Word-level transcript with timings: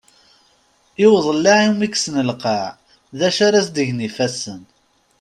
I 1.03 1.05
uḍellaε 1.15 1.65
umi 1.71 1.83
yekkes 1.85 2.05
lqaε, 2.29 2.69
d 3.17 3.19
acu 3.27 3.41
ara 3.47 3.63
s-d-gen 3.65 4.03
yifassen? 4.05 4.61